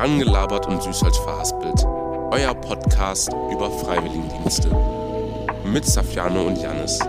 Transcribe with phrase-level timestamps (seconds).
[0.00, 1.84] Rangelabert und Süßholz verhaspelt.
[2.30, 4.74] Euer Podcast über Freiwilligendienste.
[5.70, 7.00] Mit Safiano und Janis.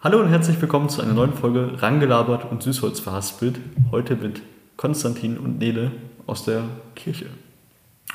[0.00, 3.60] Hallo und herzlich willkommen zu einer neuen Folge Rangelabert und Süßholz verhaspelt.
[3.90, 4.40] Heute mit
[4.78, 5.92] Konstantin und Nele
[6.26, 6.62] aus der
[6.94, 7.26] Kirche.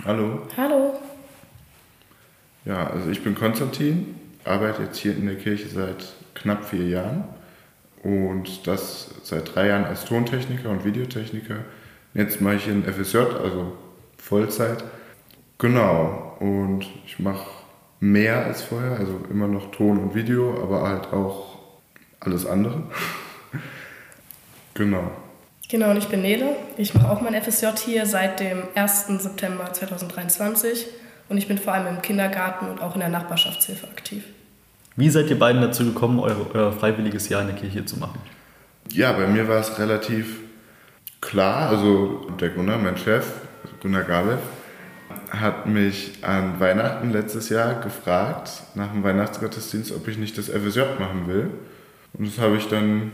[0.03, 0.47] Hallo.
[0.57, 0.99] Hallo.
[2.65, 7.34] Ja, also ich bin Konstantin, arbeite jetzt hier in der Kirche seit knapp vier Jahren
[8.05, 11.55] und das seit drei Jahren als Tontechniker und Videotechniker.
[12.13, 13.73] Jetzt mache ich ein FSJ, also
[14.17, 14.83] Vollzeit.
[15.57, 17.49] Genau, und ich mache
[17.99, 21.57] mehr als vorher, also immer noch Ton und Video, aber halt auch
[22.19, 22.83] alles andere.
[24.75, 25.09] genau.
[25.67, 26.55] Genau, und ich bin Nele.
[26.77, 29.07] Ich mache auch mein FSJ hier seit dem 1.
[29.17, 30.85] September 2023
[31.27, 34.25] und ich bin vor allem im Kindergarten und auch in der Nachbarschaftshilfe aktiv.
[34.95, 38.19] Wie seid ihr beiden dazu gekommen, euer, euer freiwilliges Jahr in der Kirche zu machen?
[38.91, 40.39] Ja, bei mir war es relativ
[41.19, 41.69] klar.
[41.69, 43.25] Also der Gunnar, mein Chef,
[43.81, 44.37] Gunnar Gabel,
[45.29, 50.81] hat mich an Weihnachten letztes Jahr gefragt, nach dem Weihnachtsgottesdienst, ob ich nicht das FSJ
[50.99, 51.49] machen will.
[52.13, 53.11] Und das habe ich dann,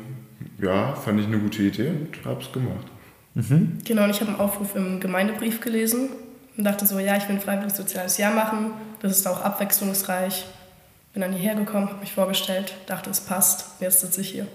[0.62, 2.86] ja, fand ich eine gute Idee und habe es gemacht.
[3.34, 3.80] Mhm.
[3.86, 6.10] Genau, und ich habe einen Aufruf im Gemeindebrief gelesen
[6.58, 8.72] und dachte so, ja, ich will ein freiwilliges soziales Jahr machen.
[9.02, 10.46] Das ist auch abwechslungsreich.
[11.14, 13.82] Bin dann hierher gekommen, habe mich vorgestellt, dachte, es passt.
[13.82, 14.48] Jetzt sitze ich hier.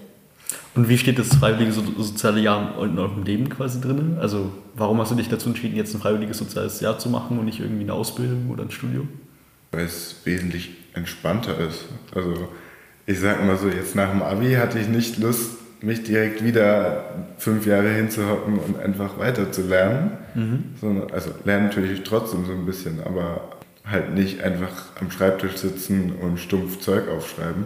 [0.75, 4.17] Und wie steht das freiwillige soziale Jahr in eurem Leben quasi drin?
[4.19, 7.45] Also warum hast du dich dazu entschieden, jetzt ein freiwilliges soziales Jahr zu machen und
[7.45, 9.09] nicht irgendwie eine Ausbildung oder ein Studium?
[9.71, 11.85] Weil es wesentlich entspannter ist.
[12.15, 12.49] Also
[13.05, 17.27] ich sag mal so, jetzt nach dem Abi hatte ich nicht Lust, mich direkt wieder
[17.37, 20.11] fünf Jahre hinzuhocken und einfach weiter zu lernen.
[20.33, 20.63] Mhm.
[20.79, 23.56] Sondern, also lernen natürlich trotzdem so ein bisschen, aber
[23.89, 27.65] halt nicht einfach am Schreibtisch sitzen und stumpf Zeug aufschreiben,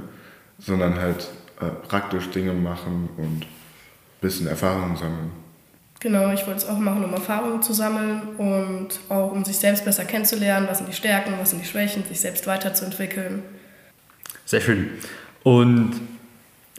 [0.59, 1.27] sondern halt
[1.59, 3.47] äh, praktisch Dinge machen und ein
[4.22, 5.31] bisschen Erfahrungen sammeln.
[5.99, 9.86] Genau, ich wollte es auch machen, um Erfahrungen zu sammeln und auch um sich selbst
[9.86, 13.43] besser kennenzulernen, was sind die Stärken, was sind die Schwächen, sich selbst weiterzuentwickeln.
[14.45, 14.89] Sehr schön.
[15.43, 16.02] Und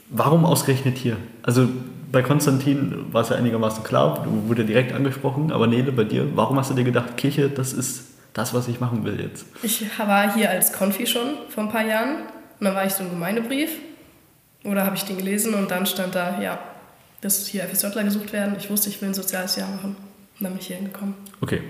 [0.09, 1.15] warum ausgerechnet hier?
[1.41, 1.69] Also
[2.11, 6.35] bei Konstantin war es ja einigermaßen klar, du wurde direkt angesprochen, aber Nele, bei dir,
[6.35, 9.45] warum hast du dir gedacht, Kirche, das ist das, was ich machen will jetzt?
[9.61, 12.23] Ich war hier als Konfi schon vor ein paar Jahren
[12.59, 13.71] und dann war ich so im Gemeindebrief
[14.63, 16.59] oder habe ich den gelesen und dann stand da, ja,
[17.21, 18.55] dass hier FSJler gesucht werden.
[18.57, 19.95] Ich wusste, ich will ein soziales Jahr machen
[20.39, 21.13] und dann bin ich hier hingekommen.
[21.41, 21.61] Okay.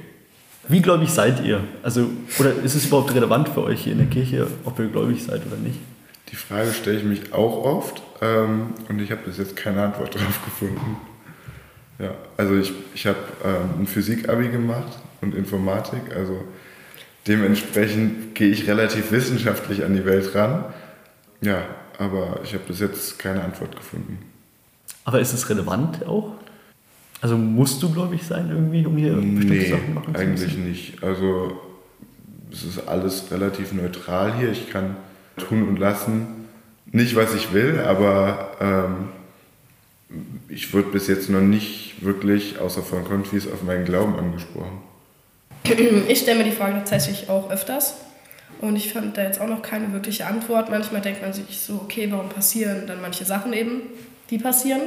[0.69, 1.61] Wie gläubig seid ihr?
[1.83, 2.09] Also,
[2.39, 5.45] oder ist es überhaupt relevant für euch hier in der Kirche, ob ihr gläubig seid
[5.45, 5.77] oder nicht?
[6.31, 10.15] Die Frage stelle ich mich auch oft ähm, und ich habe bis jetzt keine Antwort
[10.15, 10.97] darauf gefunden.
[11.99, 16.15] Ja, also ich, ich habe ähm, ein Physik-Abi gemacht und Informatik.
[16.15, 16.43] Also
[17.27, 20.65] dementsprechend gehe ich relativ wissenschaftlich an die Welt ran.
[21.41, 21.63] Ja,
[21.97, 24.19] aber ich habe bis jetzt keine Antwort gefunden.
[25.05, 26.31] Aber ist es relevant auch?
[27.21, 30.57] Also musst du, glaube ich, sein irgendwie, um hier bestimmte nee, Sachen machen zu eigentlich
[30.57, 31.03] nicht.
[31.03, 31.57] Also
[32.51, 34.51] es ist alles relativ neutral hier.
[34.51, 34.97] Ich kann
[35.37, 36.27] tun und lassen,
[36.91, 39.09] nicht was ich will, aber ähm,
[40.49, 44.81] ich wurde bis jetzt noch nicht wirklich, außer von Konfis, auf meinen Glauben angesprochen.
[46.07, 47.95] Ich stelle mir die Frage tatsächlich auch öfters.
[48.61, 50.69] Und ich fand da jetzt auch noch keine wirkliche Antwort.
[50.69, 53.81] Manchmal denkt man sich so, okay, warum passieren dann manche Sachen eben,
[54.29, 54.81] die passieren.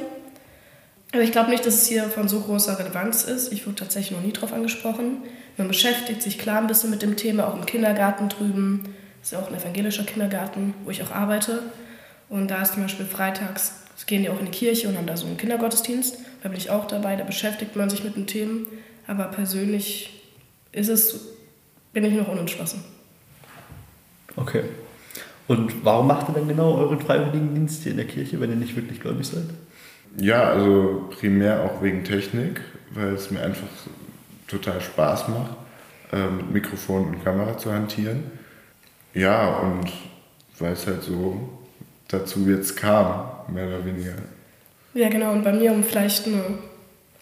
[1.13, 3.53] Aber ich glaube nicht, dass es hier von so großer Relevanz ist.
[3.53, 5.23] Ich wurde tatsächlich noch nie drauf angesprochen.
[5.57, 8.95] Man beschäftigt sich klar ein bisschen mit dem Thema, auch im Kindergarten drüben.
[9.21, 11.63] Das ist ja auch ein evangelischer Kindergarten, wo ich auch arbeite.
[12.29, 13.75] Und da ist zum Beispiel freitags,
[14.07, 16.19] gehen die auch in die Kirche und haben da so einen Kindergottesdienst.
[16.43, 18.67] Da bin ich auch dabei, da beschäftigt man sich mit den Themen.
[19.07, 20.16] Aber persönlich
[20.77, 21.21] ist es,
[21.93, 22.85] bin ich noch unentschlossen.
[24.37, 24.65] Okay.
[25.49, 28.77] Und warum macht ihr dann genau euren Freiwilligendienst hier in der Kirche, wenn ihr nicht
[28.77, 29.45] wirklich gläubig seid?
[30.19, 32.61] Ja, also primär auch wegen Technik,
[32.91, 33.67] weil es mir einfach
[34.49, 35.51] total Spaß macht,
[36.13, 38.25] äh, mit Mikrofon und Kamera zu hantieren.
[39.15, 39.91] Ja, und
[40.59, 41.49] weil es halt so
[42.09, 44.15] dazu jetzt kam, mehr oder weniger.
[44.95, 45.33] Ja, genau.
[45.33, 46.43] Und bei mir, um vielleicht eine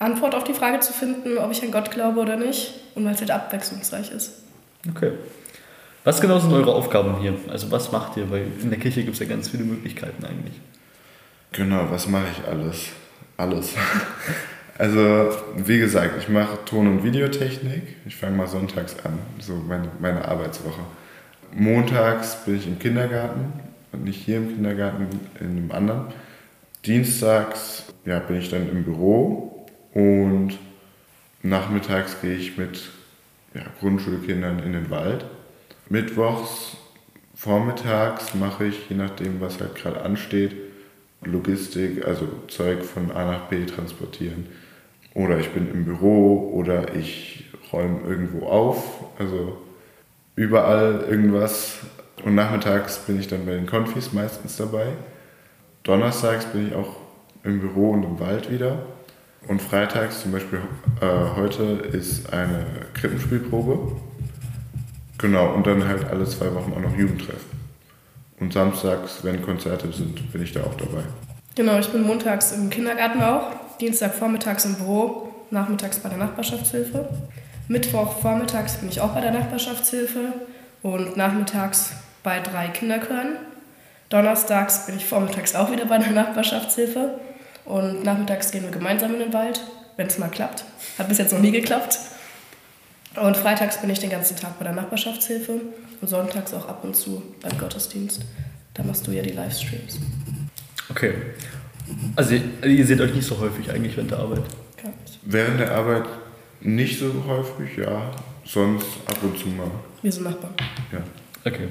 [0.04, 3.14] Antwort auf die Frage zu finden, ob ich an Gott glaube oder nicht und weil
[3.14, 4.32] es halt abwechslungsreich ist.
[4.88, 5.12] Okay.
[6.04, 7.34] Was genau sind eure Aufgaben hier?
[7.48, 8.30] Also was macht ihr?
[8.30, 10.60] Weil in der Kirche gibt es ja ganz viele Möglichkeiten eigentlich.
[11.52, 12.88] Genau, was mache ich alles?
[13.36, 13.74] Alles.
[14.76, 17.94] Also, wie gesagt, ich mache Ton- und Videotechnik.
[18.06, 20.80] Ich fange mal sonntags an, so meine, meine Arbeitswoche.
[21.52, 23.52] Montags bin ich im Kindergarten,
[24.02, 25.06] nicht hier im Kindergarten,
[25.38, 26.06] in einem anderen.
[26.84, 29.53] Dienstags ja, bin ich dann im Büro
[29.94, 30.58] und
[31.42, 32.90] nachmittags gehe ich mit
[33.54, 35.24] ja, Grundschulkindern in den Wald.
[35.88, 36.76] Mittwochs
[37.34, 40.52] vormittags mache ich, je nachdem, was halt gerade ansteht,
[41.22, 44.46] Logistik, also Zeug von A nach B transportieren.
[45.14, 49.04] Oder ich bin im Büro oder ich räume irgendwo auf.
[49.18, 49.58] Also
[50.34, 51.78] überall irgendwas.
[52.24, 54.88] Und nachmittags bin ich dann bei den Konfis meistens dabei.
[55.84, 56.96] Donnerstags bin ich auch
[57.44, 58.78] im Büro und im Wald wieder.
[59.48, 60.60] Und freitags, zum Beispiel
[61.00, 61.62] äh, heute,
[61.92, 62.64] ist eine
[62.94, 63.96] Krippenspielprobe.
[65.18, 67.44] Genau, und dann halt alle zwei Wochen auch noch Jugendtreff.
[68.40, 71.02] Und samstags, wenn Konzerte sind, bin ich da auch dabei.
[71.54, 77.08] Genau, ich bin montags im Kindergarten auch, Dienstag vormittags im Büro, nachmittags bei der Nachbarschaftshilfe.
[77.68, 80.32] Mittwoch vormittags bin ich auch bei der Nachbarschaftshilfe
[80.82, 81.92] und nachmittags
[82.22, 83.36] bei drei Kinderchören.
[84.08, 87.20] Donnerstags bin ich vormittags auch wieder bei der Nachbarschaftshilfe
[87.64, 89.60] und nachmittags gehen wir gemeinsam in den Wald,
[89.96, 90.64] wenn es mal klappt.
[90.98, 91.98] Hat bis jetzt noch nie geklappt.
[93.16, 95.60] Und freitags bin ich den ganzen Tag bei der Nachbarschaftshilfe
[96.00, 98.22] und sonntags auch ab und zu beim Gottesdienst.
[98.74, 100.00] Da machst du ja die Livestreams.
[100.90, 101.14] Okay.
[102.16, 104.42] Also ihr, ihr seht euch nicht so häufig eigentlich während der Arbeit?
[104.82, 105.18] Gar nicht.
[105.22, 106.04] Während der Arbeit
[106.60, 108.10] nicht so häufig, ja.
[108.44, 109.70] Sonst ab und zu mal.
[110.02, 110.54] Wir sind Nachbarn.
[110.92, 110.98] Ja.
[111.44, 111.68] Okay.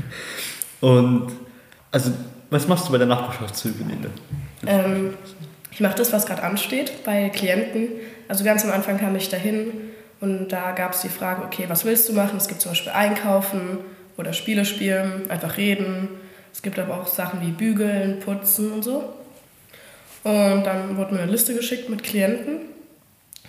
[0.80, 1.32] Und
[1.90, 2.12] also
[2.50, 3.84] was machst du bei der Nachbarschaftshilfe?
[4.66, 5.14] Ähm,
[5.70, 7.88] ich mache das, was gerade ansteht bei Klienten.
[8.28, 9.72] Also ganz am Anfang kam ich dahin
[10.20, 12.36] und da gab es die Frage, okay, was willst du machen?
[12.36, 13.78] Es gibt zum Beispiel Einkaufen
[14.16, 16.08] oder Spiele spielen, einfach reden.
[16.52, 19.14] Es gibt aber auch Sachen wie Bügeln, Putzen und so.
[20.24, 22.56] Und dann wurde mir eine Liste geschickt mit Klienten.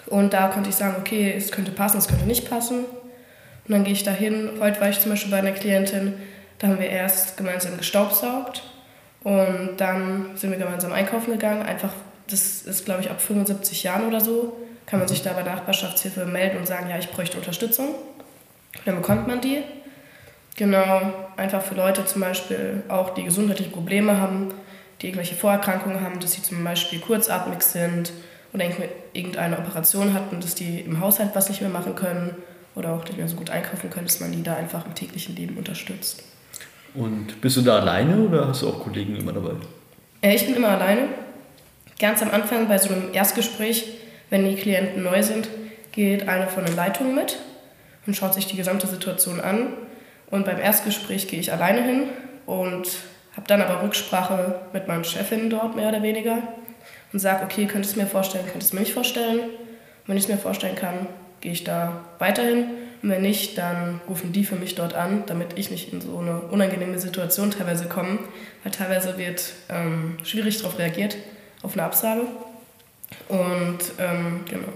[0.06, 2.86] Und da konnte ich sagen, okay, es könnte passen, es könnte nicht passen.
[3.68, 4.52] Und dann gehe ich dahin.
[4.60, 6.14] Heute war ich zum Beispiel bei einer Klientin,
[6.60, 8.64] da haben wir erst gemeinsam gestaubsaugt
[9.24, 11.64] und dann sind wir gemeinsam einkaufen gegangen.
[11.64, 11.94] Einfach,
[12.30, 16.26] das ist glaube ich ab 75 Jahren oder so, kann man sich da bei Nachbarschaftshilfe
[16.26, 17.96] melden und sagen, ja, ich bräuchte Unterstützung.
[18.86, 19.64] Dann bekommt man die.
[20.58, 24.54] Genau, einfach für Leute zum Beispiel auch, die gesundheitliche Probleme haben,
[25.02, 28.12] die irgendwelche Vorerkrankungen haben, dass sie zum Beispiel kurzatmig sind
[28.54, 28.66] oder
[29.14, 32.36] irgendeine Operation hatten, dass die im Haushalt was nicht mehr machen können
[32.76, 35.36] oder auch nicht mehr so gut einkaufen können, dass man die da einfach im täglichen
[35.36, 36.24] Leben unterstützt.
[36.94, 39.52] Und bist du da alleine oder hast du auch Kollegen immer dabei?
[40.22, 41.08] Äh, Ich bin immer alleine.
[42.00, 43.86] Ganz am Anfang bei so einem Erstgespräch,
[44.30, 45.48] wenn die Klienten neu sind,
[45.92, 47.38] geht eine von den Leitungen mit
[48.08, 49.74] und schaut sich die gesamte Situation an.
[50.30, 52.04] Und beim Erstgespräch gehe ich alleine hin
[52.46, 52.88] und
[53.36, 56.40] habe dann aber Rücksprache mit meinen Chefin dort mehr oder weniger
[57.14, 59.40] und sage, okay, könntest du mir vorstellen, könntest du mir nicht vorstellen.
[59.40, 61.08] Und wenn ich es mir vorstellen kann,
[61.42, 62.66] gehe ich da weiterhin.
[63.02, 66.18] Und wenn nicht, dann rufen die für mich dort an, damit ich nicht in so
[66.20, 68.20] eine unangenehme Situation teilweise komme.
[68.64, 71.18] Weil teilweise wird ähm, schwierig darauf reagiert,
[71.64, 72.22] auf eine Absage.
[73.28, 74.68] Und ähm, genau.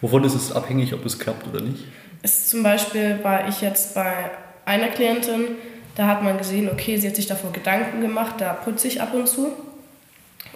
[0.00, 1.84] Wovon ist es abhängig, ob es klappt oder nicht?
[2.22, 4.30] Es zum Beispiel war ich jetzt bei
[4.64, 5.56] einer Klientin,
[5.94, 9.12] da hat man gesehen, okay, sie hat sich davor Gedanken gemacht, da putze ich ab
[9.12, 9.52] und zu.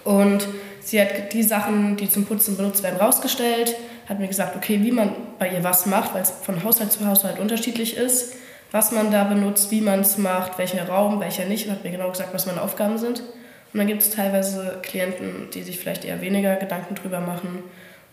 [0.04, 0.46] Und
[0.86, 3.74] sie hat die Sachen, die zum Putzen benutzt werden, rausgestellt,
[4.08, 7.04] hat mir gesagt, okay, wie man bei ihr was macht, weil es von Haushalt zu
[7.06, 8.34] Haushalt unterschiedlich ist,
[8.70, 11.90] was man da benutzt, wie man es macht, welcher Raum, welcher nicht, und hat mir
[11.90, 13.20] genau gesagt, was meine Aufgaben sind.
[13.72, 17.64] Und dann gibt es teilweise Klienten, die sich vielleicht eher weniger Gedanken drüber machen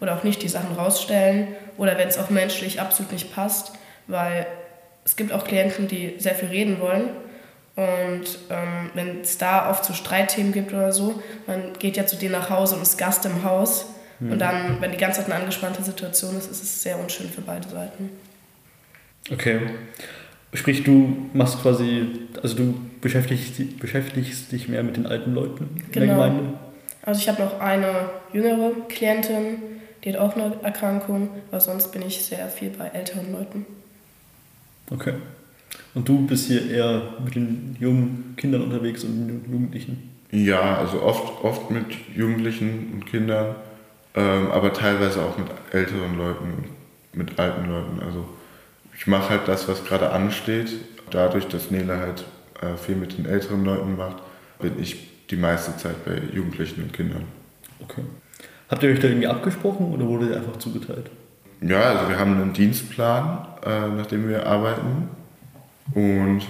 [0.02, 3.74] oder auch nicht die Sachen rausstellen oder wenn es auch menschlich absolut nicht passt,
[4.08, 4.48] weil
[5.06, 7.10] es gibt auch Klienten, die sehr viel reden wollen
[7.76, 12.16] und ähm, wenn es da oft so Streitthemen gibt oder so, man geht ja zu
[12.16, 13.86] denen nach Hause und ist Gast im Haus
[14.20, 17.42] und dann, wenn die ganze Zeit eine angespannte Situation ist, ist es sehr unschön für
[17.42, 18.10] beide Seiten.
[19.32, 19.60] Okay.
[20.54, 25.92] Sprich, du machst quasi, also du beschäftigst, beschäftigst dich mehr mit den alten Leuten in
[25.92, 26.14] der Genau.
[26.14, 26.54] Gemeinde?
[27.02, 29.58] Also ich habe noch eine jüngere Klientin,
[30.04, 33.66] die hat auch eine Erkrankung, aber sonst bin ich sehr viel bei älteren Leuten.
[34.92, 35.14] Okay.
[35.94, 40.10] Und du bist hier eher mit den jungen Kindern unterwegs und den Jugendlichen?
[40.32, 43.56] Ja, also oft, oft mit Jugendlichen und Kindern,
[44.16, 48.02] ähm, aber teilweise auch mit älteren Leuten und mit alten Leuten.
[48.04, 48.28] Also
[48.98, 50.72] ich mache halt das, was gerade ansteht.
[51.12, 52.24] Dadurch, dass Nele halt
[52.62, 54.18] äh, viel mit den älteren Leuten macht,
[54.60, 57.26] bin ich die meiste Zeit bei Jugendlichen und Kindern.
[57.80, 58.02] Okay.
[58.70, 61.12] Habt ihr euch da irgendwie abgesprochen oder wurde ihr einfach zugeteilt?
[61.62, 65.10] Ja, also wir haben einen Dienstplan, äh, nach dem wir arbeiten.
[65.94, 66.42] Und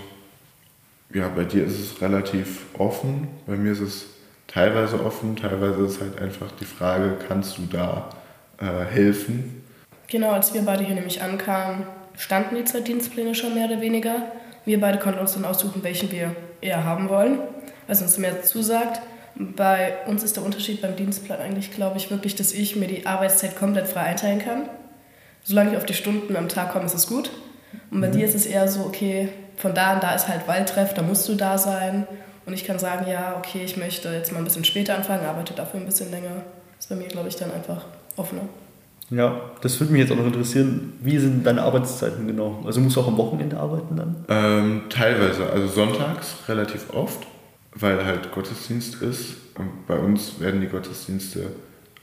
[1.14, 3.28] ja, bei dir ist es relativ offen.
[3.46, 4.06] Bei mir ist es
[4.48, 8.10] teilweise offen, teilweise ist halt einfach die Frage, kannst du da
[8.60, 9.64] äh, helfen?
[10.08, 11.86] Genau, als wir beide hier nämlich ankamen,
[12.18, 14.32] standen die zwei Dienstpläne schon mehr oder weniger.
[14.66, 17.40] Wir beide konnten uns dann aussuchen, welchen wir eher haben wollen,
[17.88, 19.02] was uns mehr zusagt.
[19.36, 23.08] Bei uns ist der Unterschied beim Dienstplan eigentlich, glaube ich, wirklich, dass ich mir die
[23.08, 24.70] Arbeitszeit komplett frei einteilen kann.
[25.44, 27.32] Solange ich auf die Stunden am Tag komme, ist es gut.
[27.92, 30.94] Und bei dir ist es eher so, okay, von da an da ist halt Waldtreff,
[30.94, 32.08] da musst du da sein.
[32.46, 35.54] Und ich kann sagen, ja, okay, ich möchte jetzt mal ein bisschen später anfangen, arbeite
[35.54, 36.44] dafür ein bisschen länger.
[36.76, 37.86] Das ist bei mir, glaube ich, dann einfach
[38.18, 38.42] offener.
[39.10, 40.94] Ja, das würde mich jetzt auch noch interessieren.
[41.02, 42.64] Wie sind deine Arbeitszeiten genau?
[42.66, 44.26] Also musst du auch am Wochenende arbeiten dann?
[44.28, 47.28] Ähm, teilweise, also sonntags relativ oft,
[47.76, 49.36] weil halt Gottesdienst ist.
[49.56, 51.48] Und bei uns werden die Gottesdienste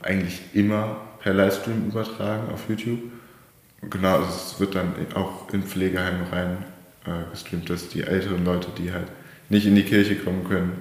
[0.02, 3.00] eigentlich immer per Livestream übertragen auf YouTube.
[3.88, 6.58] Genau, also es wird dann auch in Pflegeheime rein
[7.06, 9.08] äh, gestreamt, dass die älteren Leute, die halt
[9.48, 10.72] nicht in die Kirche kommen können,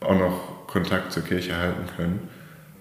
[0.00, 2.28] auch noch Kontakt zur Kirche halten können.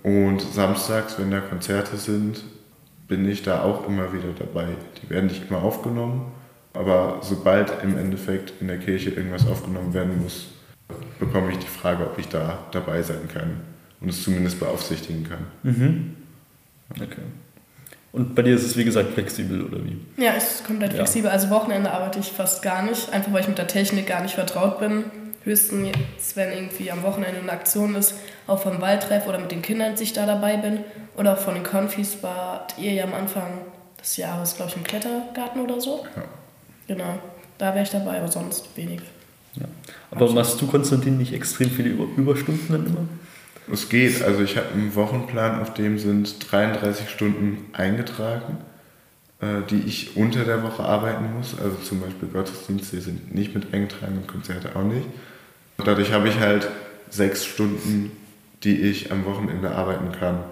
[0.04, 2.44] Und samstags, wenn da Konzerte sind,
[3.08, 4.68] bin ich da auch immer wieder dabei.
[5.02, 6.32] Die werden nicht immer aufgenommen,
[6.74, 10.48] aber sobald im Endeffekt in der Kirche irgendwas aufgenommen werden muss,
[11.20, 13.62] bekomme ich die Frage, ob ich da dabei sein kann
[14.00, 15.46] und es zumindest beaufsichtigen kann.
[15.64, 16.16] Mhm.
[16.90, 17.22] Okay.
[18.14, 19.98] Und bei dir ist es wie gesagt flexibel oder wie?
[20.22, 21.30] Ja, es ist komplett flexibel.
[21.30, 24.36] Also Wochenende arbeite ich fast gar nicht, einfach weil ich mit der Technik gar nicht
[24.36, 25.06] vertraut bin.
[25.44, 28.14] Höchstens, wenn irgendwie am Wochenende eine Aktion ist,
[28.48, 30.80] auch vom Waldtreff oder mit den Kindern, dass ich da dabei bin.
[31.18, 33.50] Oder auch von den Konfis wart ihr ja am Anfang
[34.00, 36.06] des Jahres, glaube ich, im Klettergarten oder so.
[36.16, 36.24] Ja.
[36.88, 37.20] Genau,
[37.58, 39.02] da wäre ich dabei, aber sonst wenig.
[39.56, 39.66] Ja.
[40.12, 43.06] Aber machst du, Konstantin, nicht extrem viele Über Überstunden dann immer?
[43.72, 48.58] Es geht, also ich habe einen Wochenplan, auf dem sind 33 Stunden eingetragen,
[49.42, 51.60] äh, die ich unter der Woche arbeiten muss.
[51.60, 55.06] Also zum Beispiel Gottesdienste sind nicht mit eingetragen und Konzerte auch nicht.
[55.78, 56.68] Und dadurch habe ich halt
[57.10, 58.12] sechs Stunden,
[58.64, 60.44] die ich am Wochenende arbeiten kann.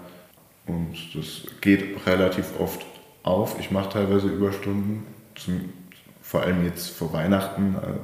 [0.66, 2.86] Und das geht relativ oft
[3.24, 3.60] auf.
[3.60, 5.04] Ich mache teilweise Überstunden,
[5.36, 5.74] zum,
[6.22, 7.76] vor allem jetzt vor Weihnachten.
[7.76, 8.00] Also,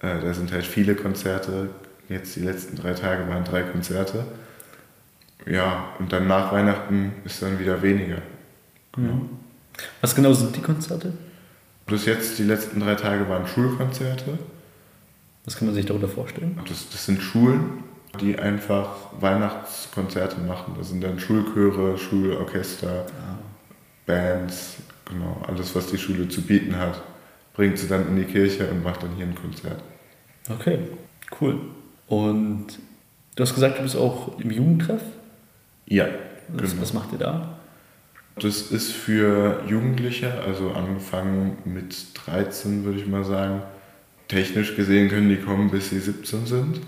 [0.00, 1.70] äh, da sind halt viele Konzerte.
[2.08, 4.24] Jetzt die letzten drei Tage waren drei Konzerte.
[5.46, 8.18] Ja, und dann nach Weihnachten ist dann wieder weniger.
[8.92, 9.22] Genau.
[10.00, 11.12] Was genau sind die Konzerte?
[11.86, 14.38] Bis jetzt die letzten drei Tage waren Schulkonzerte.
[15.44, 16.58] Was kann man sich darunter vorstellen?
[16.68, 17.84] Das, das sind Schulen,
[18.20, 20.74] die einfach Weihnachtskonzerte machen.
[20.76, 23.38] Das sind dann Schulchöre, Schulorchester, Ah.
[24.06, 27.02] Bands, genau, alles, was die Schule zu bieten hat,
[27.54, 29.82] bringt sie dann in die Kirche und macht dann hier ein Konzert.
[30.50, 30.78] Okay,
[31.40, 31.60] cool.
[32.08, 32.66] Und
[33.36, 35.02] du hast gesagt, du bist auch im Jugendtreff.
[35.86, 36.08] Ja,
[36.48, 36.82] Was, genau.
[36.82, 37.58] was macht ihr da?
[38.36, 43.62] Das ist für Jugendliche, also angefangen mit 13 würde ich mal sagen.
[44.28, 46.80] Technisch gesehen können die kommen, bis sie 17 sind.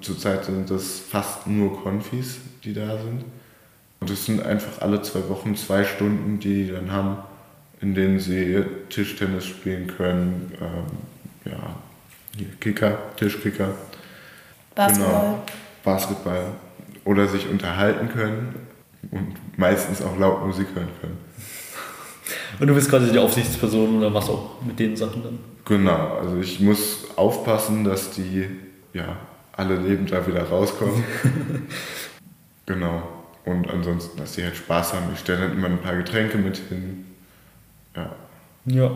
[0.00, 3.24] Zurzeit sind das fast nur Konfis, die da sind.
[4.00, 7.18] Und das sind einfach alle zwei Wochen zwei Stunden, die die dann haben,
[7.80, 11.76] in denen sie Tischtennis spielen können, ähm, ja,
[12.60, 13.74] Kicker, Tischkicker,
[14.78, 15.10] Basketball.
[15.10, 15.42] Genau.
[15.82, 16.44] Basketball
[17.04, 18.54] oder sich unterhalten können
[19.10, 21.18] und meistens auch laut Musik hören können.
[22.60, 25.38] Und du bist quasi die Aufsichtsperson oder was auch mit den Sachen dann?
[25.64, 28.46] Genau, also ich muss aufpassen, dass die
[28.92, 29.16] ja
[29.52, 31.02] alle lebend da wieder rauskommen.
[32.66, 33.02] genau.
[33.44, 35.06] Und ansonsten, dass die halt Spaß haben.
[35.12, 37.04] Ich stelle dann immer ein paar Getränke mit hin.
[37.96, 38.14] Ja.
[38.66, 38.90] Ja,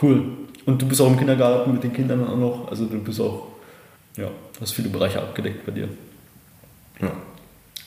[0.00, 0.24] cool.
[0.64, 2.68] Und du bist auch im Kindergarten mit den Kindern auch noch.
[2.70, 3.48] Also du bist auch,
[4.16, 4.28] ja,
[4.62, 5.88] hast viele Bereiche abgedeckt bei dir.
[7.00, 7.12] ja.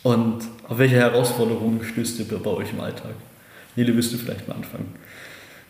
[0.03, 3.15] Und auf welche Herausforderungen stößt ihr bei euch im Alltag?
[3.75, 4.93] Nele, willst du vielleicht mal anfangen?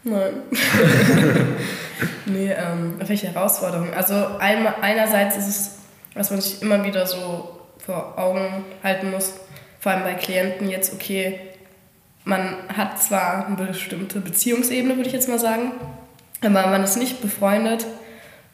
[0.03, 0.33] Nein.
[2.25, 3.93] nee, ähm, auf welche Herausforderungen?
[3.93, 5.71] Also einmal, einerseits ist es,
[6.15, 9.35] was man sich immer wieder so vor Augen halten muss,
[9.79, 11.39] vor allem bei Klienten jetzt, okay,
[12.25, 15.71] man hat zwar eine bestimmte Beziehungsebene, würde ich jetzt mal sagen,
[16.41, 17.85] aber man ist nicht befreundet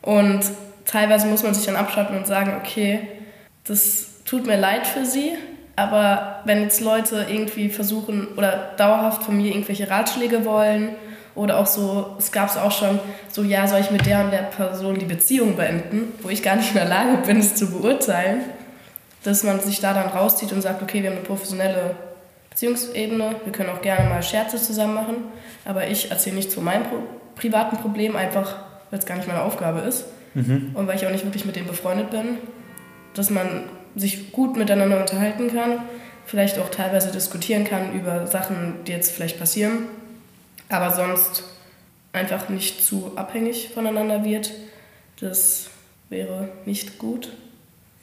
[0.01, 0.41] und
[0.85, 3.07] teilweise muss man sich dann abschotten und sagen, okay,
[3.65, 5.33] das tut mir leid für sie,
[5.75, 10.89] aber wenn jetzt Leute irgendwie versuchen oder dauerhaft von mir irgendwelche Ratschläge wollen
[11.35, 14.31] oder auch so, es gab es auch schon, so ja, soll ich mit der und
[14.31, 17.71] der Person die Beziehung beenden, wo ich gar nicht in der Lage bin, es zu
[17.71, 18.41] beurteilen,
[19.23, 21.95] dass man sich da dann rauszieht und sagt, okay, wir haben eine professionelle
[22.49, 25.15] Beziehungsebene, wir können auch gerne mal Scherze zusammen machen,
[25.63, 26.83] aber ich erzähle nicht zu meinem
[27.35, 28.55] privaten Problem, einfach
[28.89, 31.67] weil es gar nicht meine Aufgabe ist und weil ich auch nicht wirklich mit dem
[31.67, 32.37] befreundet bin,
[33.13, 33.63] dass man
[33.95, 35.79] sich gut miteinander unterhalten kann,
[36.25, 39.87] vielleicht auch teilweise diskutieren kann über Sachen, die jetzt vielleicht passieren,
[40.69, 41.43] aber sonst
[42.13, 44.51] einfach nicht zu abhängig voneinander wird.
[45.19, 45.69] Das
[46.09, 47.29] wäre nicht gut.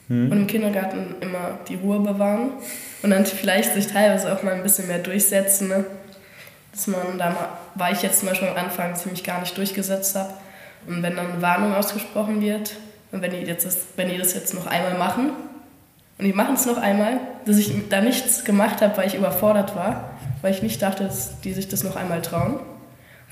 [0.09, 2.53] Und im Kindergarten immer die Ruhe bewahren
[3.03, 5.67] und dann vielleicht sich teilweise auch mal ein bisschen mehr durchsetzen.
[5.67, 5.85] Ne?
[6.71, 10.15] Dass man da mal, war ich jetzt zum Beispiel am Anfang ziemlich gar nicht durchgesetzt
[10.15, 10.33] habe.
[10.89, 12.75] Und wenn dann eine Warnung ausgesprochen wird,
[13.11, 15.29] und wenn die, jetzt das, wenn die das jetzt noch einmal machen,
[16.17, 19.75] und die machen es noch einmal, dass ich da nichts gemacht habe, weil ich überfordert
[19.75, 20.09] war,
[20.41, 22.59] weil ich nicht dachte, dass die sich das noch einmal trauen.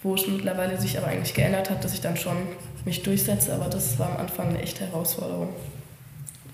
[0.04, 2.38] Wo es mittlerweile sich aber eigentlich geändert hat, dass ich dann schon
[2.86, 5.50] mich durchsetze, aber das war am Anfang eine echte Herausforderung.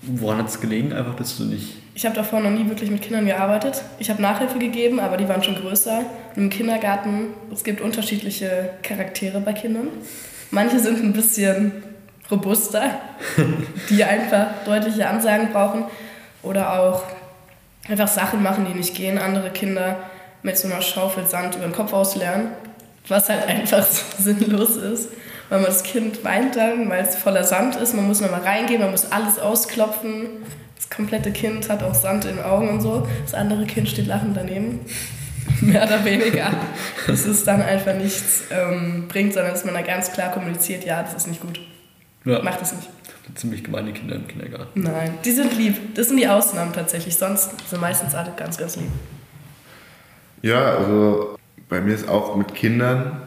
[0.02, 0.92] Woran hat es gelegen?
[0.92, 1.76] Einfach, dass du nicht.
[1.94, 3.82] Ich habe davor noch nie wirklich mit Kindern gearbeitet.
[3.98, 6.00] Ich habe Nachhilfe gegeben, aber die waren schon größer.
[6.34, 9.88] Und Im Kindergarten, es gibt unterschiedliche Charaktere bei Kindern.
[10.54, 11.72] Manche sind ein bisschen
[12.30, 12.92] robuster,
[13.90, 15.84] die einfach deutliche Ansagen brauchen
[16.44, 17.02] oder auch
[17.88, 19.18] einfach Sachen machen, die nicht gehen.
[19.18, 19.96] Andere Kinder
[20.42, 22.52] mit so einer Schaufel Sand über den Kopf auslernen,
[23.08, 25.08] was halt einfach so sinnlos ist.
[25.48, 27.92] Weil man das Kind weint dann, weil es voller Sand ist.
[27.94, 30.28] Man muss nochmal reingehen, man muss alles ausklopfen.
[30.76, 33.08] Das komplette Kind hat auch Sand in den Augen und so.
[33.24, 34.86] Das andere Kind steht lachend daneben.
[35.60, 36.50] Mehr oder weniger.
[37.06, 41.02] Das ist dann einfach nichts ähm, bringt, sondern dass man da ganz klar kommuniziert, ja,
[41.02, 41.60] das ist nicht gut.
[42.24, 42.42] Ja.
[42.42, 42.88] Macht es nicht.
[43.34, 44.82] Ziemlich gemeine Kinder im Kindergarten.
[44.82, 45.94] Nein, die sind lieb.
[45.94, 47.16] Das sind die Ausnahmen tatsächlich.
[47.16, 48.90] Sonst sind meistens alle ganz, ganz lieb.
[50.42, 53.22] Ja, also bei mir ist auch mit Kindern,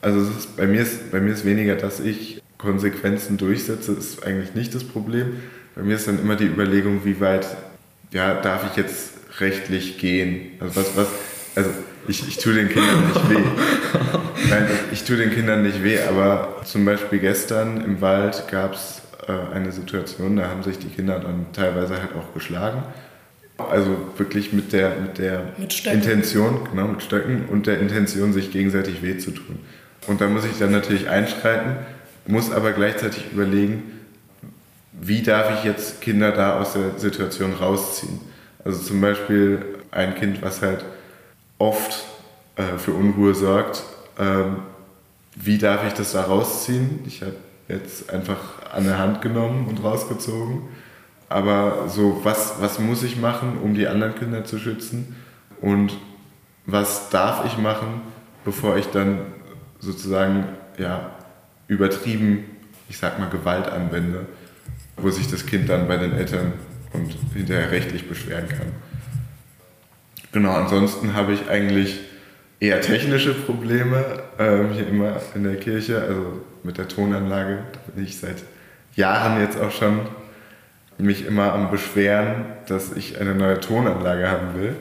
[0.00, 4.54] also ist, bei, mir ist, bei mir ist weniger, dass ich Konsequenzen durchsetze, ist eigentlich
[4.54, 5.36] nicht das Problem.
[5.74, 7.46] Bei mir ist dann immer die Überlegung, wie weit
[8.10, 10.52] ja, darf ich jetzt rechtlich gehen?
[10.60, 11.08] Also was, was,
[11.54, 11.70] also
[12.08, 13.42] ich, ich tue den Kindern nicht weh.
[14.50, 19.02] Nein, ich tue den Kindern nicht weh, aber zum Beispiel gestern im Wald gab es
[19.28, 22.82] äh, eine Situation, da haben sich die Kinder dann teilweise halt auch geschlagen.
[23.58, 28.50] Also wirklich mit der, mit der mit Intention, genau, mit Stöcken und der Intention, sich
[28.50, 29.60] gegenseitig weh zu tun.
[30.08, 31.76] Und da muss ich dann natürlich einschreiten,
[32.26, 33.84] muss aber gleichzeitig überlegen,
[34.92, 38.20] wie darf ich jetzt Kinder da aus der Situation rausziehen.
[38.64, 40.84] Also zum Beispiel ein Kind, was halt
[41.62, 42.04] oft
[42.56, 43.84] äh, für Unruhe sorgt.
[44.18, 44.56] Ähm,
[45.36, 47.00] wie darf ich das da rausziehen?
[47.06, 47.36] Ich habe
[47.68, 50.62] jetzt einfach an der Hand genommen und rausgezogen.
[51.28, 55.16] Aber so, was, was muss ich machen, um die anderen Kinder zu schützen?
[55.60, 55.96] Und
[56.66, 58.02] was darf ich machen,
[58.44, 59.20] bevor ich dann
[59.78, 60.44] sozusagen
[60.76, 61.12] ja,
[61.68, 62.44] übertrieben,
[62.88, 64.26] ich sag mal, Gewalt anwende,
[64.96, 66.52] wo sich das Kind dann bei den Eltern
[66.92, 68.91] und hinterher rechtlich beschweren kann.
[70.32, 72.00] Genau, ansonsten habe ich eigentlich
[72.58, 77.58] eher technische Probleme ähm, hier immer in der Kirche, also mit der Tonanlage.
[77.72, 78.36] Da bin ich seit
[78.94, 80.00] Jahren jetzt auch schon
[80.98, 84.76] mich immer am Beschweren, dass ich eine neue Tonanlage haben will.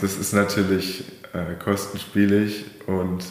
[0.00, 3.24] Das ist natürlich äh, kostenspielig und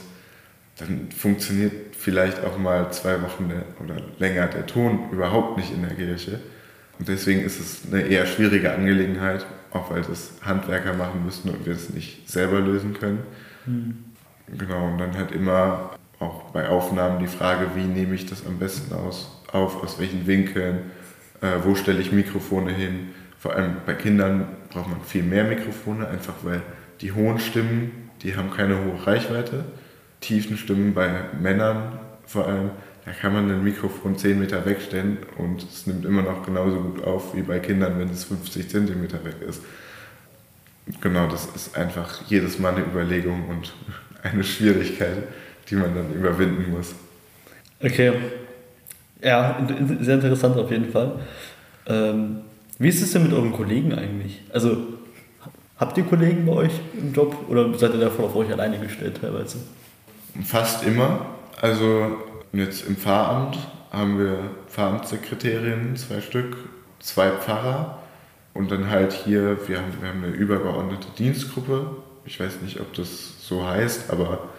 [0.77, 5.81] dann funktioniert vielleicht auch mal zwei Wochen der, oder länger der Ton überhaupt nicht in
[5.81, 6.39] der Kirche.
[6.99, 11.65] Und deswegen ist es eine eher schwierige Angelegenheit, auch weil das Handwerker machen müssen und
[11.65, 13.19] wir es nicht selber lösen können.
[13.65, 14.05] Mhm.
[14.57, 18.59] Genau, und dann halt immer auch bei Aufnahmen die Frage, wie nehme ich das am
[18.59, 20.91] besten aus, auf, aus welchen Winkeln,
[21.41, 23.09] äh, wo stelle ich Mikrofone hin.
[23.39, 26.61] Vor allem bei Kindern braucht man viel mehr Mikrofone, einfach weil
[27.01, 29.65] die hohen Stimmen, die haben keine hohe Reichweite.
[30.21, 31.09] Tiefen Stimmen bei
[31.41, 32.71] Männern vor allem,
[33.05, 37.03] da kann man ein Mikrofon 10 Meter wegstellen und es nimmt immer noch genauso gut
[37.03, 39.61] auf wie bei Kindern, wenn es 50 Zentimeter weg ist.
[41.01, 43.73] Genau, das ist einfach jedes Mal eine Überlegung und
[44.23, 45.23] eine Schwierigkeit,
[45.69, 46.95] die man dann überwinden muss.
[47.81, 48.13] Okay.
[49.21, 49.65] Ja,
[50.01, 51.19] sehr interessant auf jeden Fall.
[51.87, 52.41] Ähm,
[52.79, 54.41] wie ist es denn mit euren Kollegen eigentlich?
[54.51, 54.77] Also,
[55.77, 59.19] habt ihr Kollegen bei euch im Job oder seid ihr davon auf euch alleine gestellt
[59.21, 59.59] teilweise?
[60.43, 61.25] Fast immer.
[61.61, 62.17] Also,
[62.59, 63.57] jetzt im Pfarramt
[63.91, 64.37] haben wir
[64.67, 66.57] Pfarramtssekretärinnen, zwei Stück,
[66.99, 67.99] zwei Pfarrer
[68.53, 71.97] und dann halt hier, wir haben, wir haben eine übergeordnete Dienstgruppe.
[72.25, 74.49] Ich weiß nicht, ob das so heißt, aber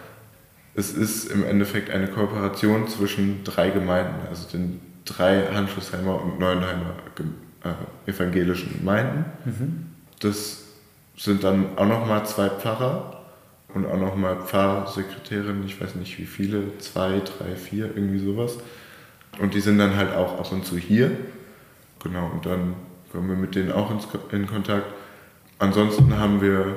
[0.74, 6.94] es ist im Endeffekt eine Kooperation zwischen drei Gemeinden, also den drei Handschuhsheimer und Neuenheimer
[7.64, 9.24] äh, evangelischen Gemeinden.
[9.44, 9.87] Mhm.
[10.20, 10.64] Das
[11.16, 13.23] sind dann auch nochmal zwei Pfarrer
[13.74, 18.58] und auch nochmal Pfarrsekretärinnen, ich weiß nicht wie viele, zwei, drei, vier, irgendwie sowas.
[19.40, 21.10] Und die sind dann halt auch ab und zu hier.
[22.02, 22.74] Genau, und dann
[23.10, 23.90] kommen wir mit denen auch
[24.30, 24.87] in Kontakt.
[25.58, 26.76] Ansonsten haben wir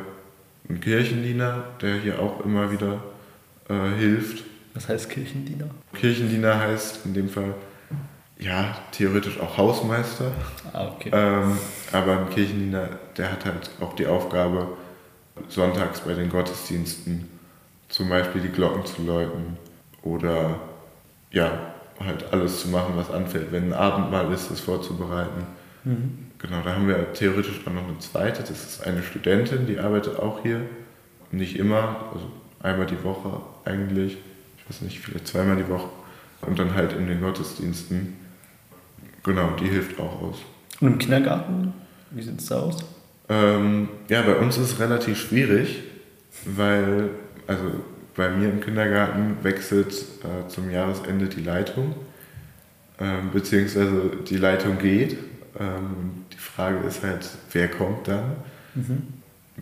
[0.67, 3.03] einen Kirchendiener, der hier auch immer wieder
[3.69, 4.43] äh, hilft.
[4.73, 5.69] Was heißt Kirchendiener?
[5.93, 7.53] Kirchendiener heißt in dem Fall,
[8.39, 10.31] ja, theoretisch auch Hausmeister.
[10.73, 11.10] Ah, okay.
[11.12, 11.57] Ähm,
[11.91, 14.67] aber ein Kirchendiener, der hat halt auch die Aufgabe,
[15.50, 17.30] sonntags bei den Gottesdiensten
[17.89, 19.58] zum Beispiel die Glocken zu läuten
[20.04, 20.60] oder
[21.32, 23.52] ja, halt alles zu machen, was anfällt.
[23.52, 25.45] Wenn ein Abendmahl ist, das vorzubereiten.
[25.84, 26.28] Mhm.
[26.39, 30.19] Genau, da haben wir theoretisch auch noch eine zweite, das ist eine Studentin, die arbeitet
[30.19, 30.62] auch hier.
[31.32, 32.28] Nicht immer, also
[32.62, 34.17] einmal die Woche eigentlich,
[34.58, 35.89] ich weiß nicht, vielleicht zweimal die Woche.
[36.41, 38.15] Und dann halt in den Gottesdiensten.
[39.23, 40.38] Genau, die hilft auch aus.
[40.80, 41.73] Und im Kindergarten,
[42.12, 42.78] wie sieht es da aus?
[43.30, 45.84] Ähm, ja, bei uns ist es relativ schwierig,
[46.46, 47.10] weil,
[47.46, 47.63] also
[48.16, 51.96] bei mir im Kindergarten wechselt äh, zum Jahresende die Leitung,
[53.00, 55.18] äh, beziehungsweise die Leitung geht
[55.60, 58.36] Ähm, die Frage ist halt, wer kommt dann?
[58.76, 59.04] Mhm.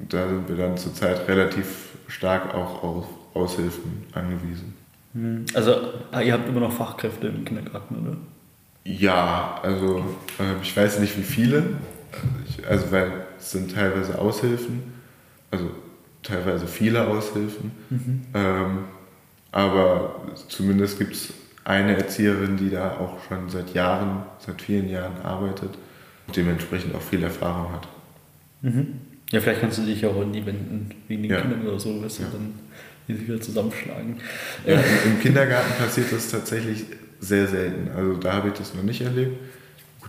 [0.09, 4.73] Da sind wir dann zurzeit relativ stark auch auf Aushilfen angewiesen.
[5.13, 5.45] Mhm.
[5.53, 5.75] Also
[6.11, 8.17] ah, ihr habt immer noch Fachkräfte im Kindergarten, oder?
[8.83, 9.99] Ja, also
[10.37, 11.63] äh, ich weiß nicht wie viele,
[12.67, 14.83] also weil es sind teilweise Aushilfen,
[15.51, 15.69] also
[16.23, 18.21] teilweise viele Aushilfen, mhm.
[18.33, 18.77] ähm,
[19.51, 25.21] aber zumindest gibt es eine Erzieherin, die da auch schon seit Jahren, seit vielen Jahren
[25.23, 25.71] arbeitet
[26.27, 27.87] und dementsprechend auch viel Erfahrung hat.
[28.61, 28.87] Mhm.
[29.31, 31.41] Ja, vielleicht kannst du dich auch an die wenden, wegen den ja.
[31.41, 32.29] Kindern oder so, weißt du, ja.
[32.31, 32.53] dann
[33.07, 34.17] die sich wieder zusammenschlagen.
[34.65, 36.85] Ja, Im Kindergarten passiert das tatsächlich
[37.19, 37.89] sehr selten.
[37.95, 39.37] Also da habe ich das noch nicht erlebt.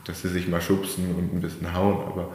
[0.07, 2.31] Dass sie sich mal schubsen und ein bisschen hauen, aber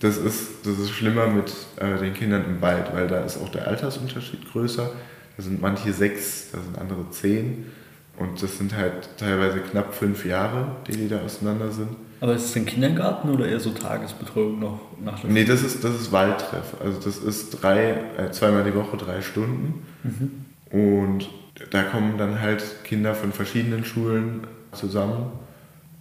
[0.00, 3.48] das ist, das ist schlimmer mit äh, den Kindern im Wald, weil da ist auch
[3.48, 4.90] der Altersunterschied größer.
[5.36, 7.66] Da sind manche sechs, da sind andere zehn.
[8.18, 11.88] Und das sind halt teilweise knapp fünf Jahre, die die da auseinander sind.
[12.20, 15.94] Aber ist es ein Kindergarten oder eher so Tagesbetreuung noch nach Nee, das ist, das
[15.94, 16.74] ist Waldtreff.
[16.84, 19.86] Also das ist drei, äh, zweimal die Woche drei Stunden.
[20.02, 20.44] Mhm.
[20.78, 21.30] Und
[21.70, 25.32] da kommen dann halt Kinder von verschiedenen Schulen zusammen.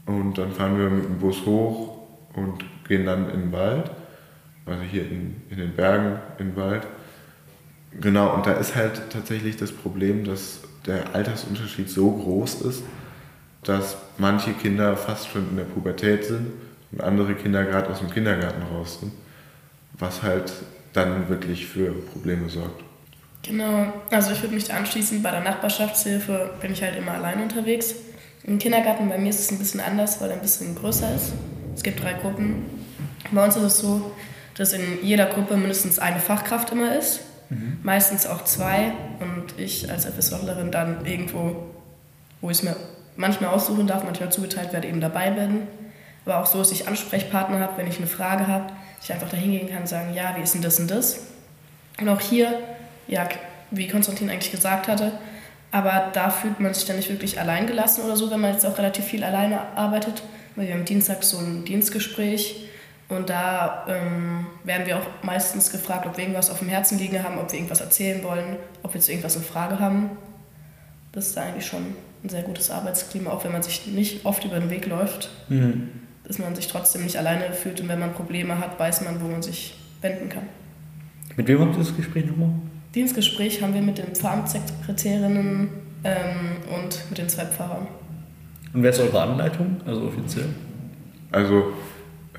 [0.10, 2.00] Und dann fahren wir mit dem Bus hoch
[2.34, 3.92] und gehen dann in den Wald.
[4.66, 6.88] Also hier in, in den Bergen im Wald.
[8.02, 12.84] Genau, und da ist halt tatsächlich das Problem, dass der Altersunterschied so groß ist,
[13.64, 16.54] dass manche Kinder fast schon in der Pubertät sind
[16.92, 19.12] und andere Kinder gerade aus dem Kindergarten raus sind,
[19.94, 20.52] was halt
[20.94, 22.84] dann wirklich für Probleme sorgt.
[23.44, 27.94] Genau, also ich würde mich anschließen, bei der Nachbarschaftshilfe bin ich halt immer allein unterwegs.
[28.44, 31.34] Im Kindergarten bei mir ist es ein bisschen anders, weil er ein bisschen größer ist.
[31.76, 32.66] Es gibt drei Gruppen.
[33.32, 34.12] Bei uns ist es so,
[34.56, 37.80] dass in jeder Gruppe mindestens eine Fachkraft immer ist, mhm.
[37.84, 41.68] meistens auch zwei und ich als FSJlerin dann irgendwo,
[42.42, 42.76] wo ich es mir
[43.16, 45.68] manchmal aussuchen darf, manchmal zugeteilt werde, eben dabei bin.
[46.26, 49.38] Aber auch so, dass ich Ansprechpartner habe, wenn ich eine Frage habe, ich einfach da
[49.38, 51.22] hingehen kann und sagen, ja, wie ist denn das und das?
[52.00, 52.54] Und auch hier,
[53.08, 53.28] ja,
[53.72, 55.14] wie Konstantin eigentlich gesagt hatte,
[55.72, 58.66] aber da fühlt man sich dann nicht wirklich allein gelassen oder so, wenn man jetzt
[58.66, 60.24] auch relativ viel alleine arbeitet.
[60.56, 62.68] Weil wir haben Dienstag so ein Dienstgespräch
[63.08, 67.24] und da ähm, werden wir auch meistens gefragt, ob wir irgendwas auf dem Herzen liegen
[67.24, 70.12] haben, ob wir irgendwas erzählen wollen, ob wir zu irgendwas eine Frage haben.
[71.12, 74.44] Das ist da eigentlich schon ein sehr gutes Arbeitsklima, auch wenn man sich nicht oft
[74.46, 75.90] über den Weg läuft, mhm.
[76.24, 79.28] dass man sich trotzdem nicht alleine fühlt und wenn man Probleme hat, weiß man, wo
[79.28, 80.44] man sich wenden kann.
[81.36, 82.52] Mit wem habt ihr das Gespräch nochmal?
[82.96, 85.70] Dienstgespräch haben wir mit den Pfarramtssekretärinnen
[86.04, 87.88] ähm, und mit den zwei Pfarrern.
[88.74, 90.50] Und wer ist eure Anleitung, also offiziell?
[91.32, 91.74] Also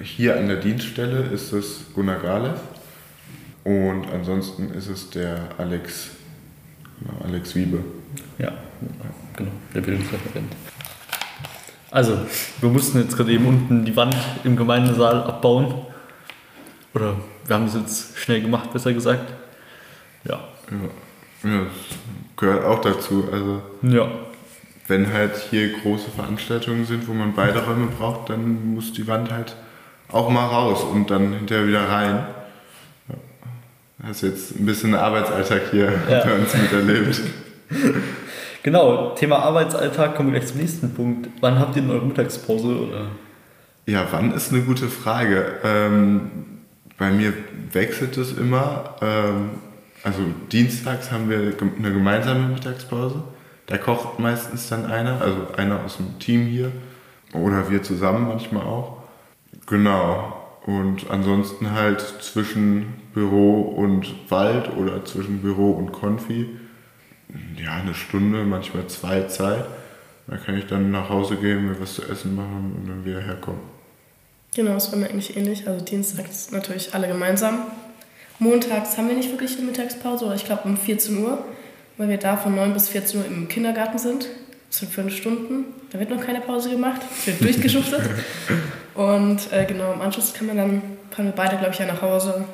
[0.02, 2.60] hier an der Dienststelle ist es Gunnar Galev
[3.64, 6.10] und ansonsten ist es der Alex,
[6.98, 7.84] genau, Alex Wiebe.
[8.38, 8.52] Ja,
[9.36, 10.52] genau, der Bildungsreferent.
[11.92, 12.18] Also,
[12.60, 15.74] wir mussten jetzt gerade eben unten die Wand im Gemeindesaal abbauen.
[16.94, 19.32] Oder wir haben es jetzt schnell gemacht, besser gesagt.
[20.24, 20.40] Ja.
[20.70, 21.98] Ja, ja das
[22.37, 23.28] gehört auch dazu.
[23.33, 24.09] Also, ja.
[24.88, 29.30] wenn halt hier große Veranstaltungen sind, wo man beide Räume braucht, dann muss die Wand
[29.30, 29.56] halt
[30.09, 32.26] auch mal raus und dann hinterher wieder rein.
[33.09, 34.09] Ja.
[34.09, 36.20] Hast jetzt ein bisschen Arbeitsalltag hier ja.
[36.24, 37.20] bei uns miterlebt.
[38.62, 41.30] Genau, Thema Arbeitsalltag, kommen wir gleich zum nächsten Punkt.
[41.40, 42.66] Wann habt ihr denn eure Mittagspause?
[42.66, 43.06] Oder?
[43.87, 45.54] Ja, wann ist eine gute Frage.
[45.64, 46.30] Ähm,
[46.98, 47.33] bei mir
[47.72, 48.96] wechselt es immer.
[49.00, 49.50] Ähm,
[50.02, 53.22] also dienstags haben wir eine gemeinsame Mittagspause.
[53.66, 56.72] Da kocht meistens dann einer, also einer aus dem Team hier.
[57.32, 59.02] Oder wir zusammen manchmal auch.
[59.66, 60.36] Genau.
[60.66, 66.48] Und ansonsten halt zwischen Büro und Wald oder zwischen Büro und Konfi
[67.56, 69.64] ja, eine Stunde, manchmal zwei Zeit.
[70.26, 73.20] Da kann ich dann nach Hause gehen, mir was zu essen machen und dann wieder
[73.20, 73.60] herkommen.
[74.54, 75.66] Genau, das war mir eigentlich ähnlich.
[75.66, 77.62] Also dienstags natürlich alle gemeinsam.
[78.40, 81.44] Montags haben wir nicht wirklich eine Mittagspause, oder ich glaube um 14 Uhr,
[81.98, 84.26] weil wir da von 9 bis 14 Uhr im Kindergarten sind.
[84.70, 85.66] Das sind fünf Stunden.
[85.92, 87.03] Da wird noch keine Pause gemacht.
[87.18, 88.00] Es wird durchgeschuftet.
[88.94, 92.00] und äh, genau, im Anschluss kann man dann, fahren wir beide, glaube ich, ja nach
[92.00, 92.46] Hause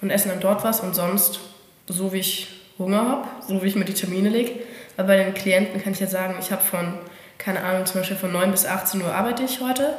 [0.00, 0.80] und essen dann dort was.
[0.80, 1.38] Und sonst,
[1.86, 4.52] so wie ich Hunger habe, so wie ich mir die Termine lege.
[4.96, 6.94] Aber bei den Klienten kann ich ja sagen, ich habe von,
[7.38, 9.94] keine Ahnung, zum Beispiel von 9 bis 18 Uhr arbeite ich heute.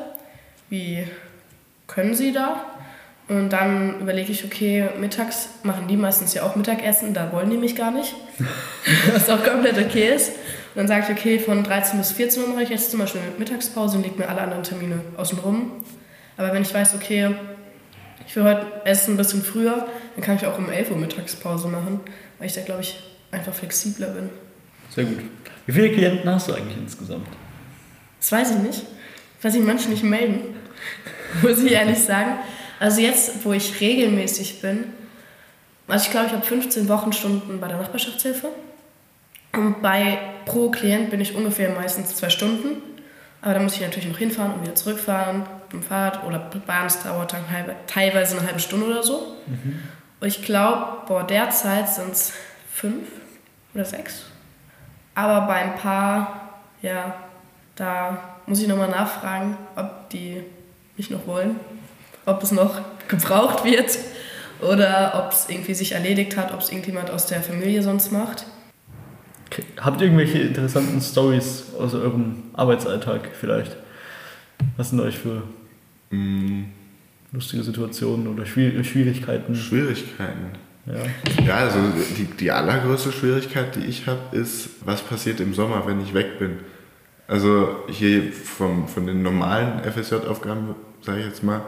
[0.69, 1.07] Wie
[1.87, 2.72] können Sie da?
[3.29, 7.57] Und dann überlege ich, okay, mittags machen die meistens ja auch Mittagessen, da wollen die
[7.57, 8.13] mich gar nicht.
[9.13, 10.29] Was auch komplett okay ist.
[10.29, 13.21] Und dann sage ich, okay, von 13 bis 14 Uhr mache ich jetzt zum Beispiel
[13.37, 15.71] Mittagspause und lege mir alle anderen Termine außen rum.
[16.35, 17.35] Aber wenn ich weiß, okay,
[18.27, 21.67] ich will heute essen ein bisschen früher, dann kann ich auch um 11 Uhr Mittagspause
[21.67, 22.01] machen
[22.43, 22.99] weil ich da, glaube ich,
[23.31, 24.29] einfach flexibler bin.
[24.89, 25.19] Sehr gut.
[25.65, 27.25] Wie viele Klienten hast du eigentlich insgesamt?
[28.19, 28.81] Das weiß ich nicht,
[29.41, 30.55] weil sich manche nicht melden.
[31.41, 32.39] muss ich ehrlich sagen.
[32.79, 34.85] Also jetzt, wo ich regelmäßig bin,
[35.87, 38.49] also ich glaube, ich habe 15 Wochenstunden bei der Nachbarschaftshilfe.
[39.53, 42.81] Und bei pro Klient bin ich ungefähr meistens zwei Stunden.
[43.41, 46.87] Aber da muss ich natürlich noch hinfahren und wieder zurückfahren mit dem Fahrrad oder Bahn.
[46.87, 49.35] Es dauert dann halbe, teilweise eine halbe Stunde oder so.
[49.45, 49.79] Mhm.
[50.21, 52.31] Und ich glaube, boah, derzeit sind es
[52.73, 53.09] fünf
[53.75, 54.23] oder sechs.
[55.13, 57.15] Aber bei ein paar, ja,
[57.75, 60.41] da muss ich nochmal nachfragen, ob die
[60.95, 61.59] mich noch wollen,
[62.25, 63.97] ob es noch gebraucht wird
[64.61, 68.45] oder ob es irgendwie sich erledigt hat, ob es irgendjemand aus der Familie sonst macht.
[69.47, 69.63] Okay.
[69.79, 73.75] Habt ihr irgendwelche interessanten Stories aus eurem Arbeitsalltag vielleicht?
[74.77, 75.43] Was sind euch für
[76.09, 76.63] mm.
[77.31, 79.55] lustige Situationen oder Schwierigkeiten?
[79.55, 80.51] Schwierigkeiten.
[80.85, 81.77] Ja, ja also
[82.17, 86.39] die, die allergrößte Schwierigkeit, die ich habe, ist, was passiert im Sommer, wenn ich weg
[86.39, 86.59] bin.
[87.27, 91.61] Also hier vom, von den normalen FSJ-Aufgaben, sage ich jetzt mal,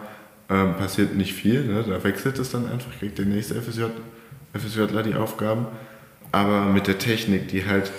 [0.50, 1.66] ähm, passiert nicht viel.
[1.66, 1.84] Ne?
[1.88, 3.86] Da wechselt es dann einfach, kriegt der nächste FSJ,
[4.54, 5.68] FSJler die Aufgaben.
[6.32, 7.92] Aber mit der Technik, die halt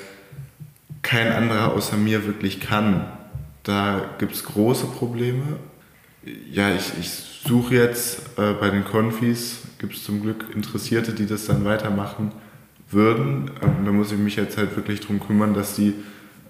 [1.02, 3.06] kein anderer außer mir wirklich kann,
[3.62, 5.44] da gibt es große Probleme.
[6.50, 7.10] Ja, ich, ich
[7.46, 12.32] suche jetzt äh, bei den Konfis, gibt es zum Glück Interessierte, die das dann weitermachen
[12.90, 13.50] würden.
[13.62, 15.94] Ähm, da muss ich mich jetzt halt wirklich darum kümmern, dass die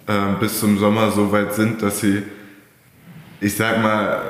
[0.06, 2.22] äh, bis zum Sommer so weit sind, dass sie,
[3.40, 4.22] ich sag mal,